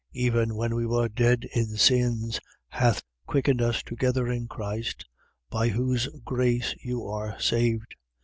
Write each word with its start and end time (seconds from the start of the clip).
Even 0.13 0.55
when 0.55 0.73
we 0.73 0.87
were 0.87 1.07
dead 1.07 1.45
in 1.53 1.77
sins, 1.77 2.39
hath 2.69 3.03
quickened 3.27 3.61
us 3.61 3.83
together 3.83 4.27
in 4.27 4.47
Christ 4.47 5.05
(by 5.51 5.69
whose 5.69 6.07
grace 6.25 6.73
you 6.81 7.05
are 7.05 7.39
saved) 7.39 7.89
2:6. 7.97 7.97